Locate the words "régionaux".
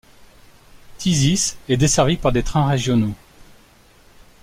2.67-3.13